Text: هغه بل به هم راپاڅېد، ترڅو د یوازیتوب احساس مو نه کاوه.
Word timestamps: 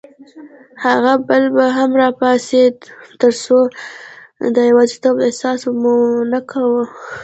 هغه 0.85 1.13
بل 1.27 1.43
به 1.55 1.65
هم 1.77 1.91
راپاڅېد، 2.01 2.75
ترڅو 3.19 3.57
د 4.55 4.57
یوازیتوب 4.69 5.15
احساس 5.25 5.61
مو 5.81 5.93
نه 6.31 6.39
کاوه. 6.49 6.83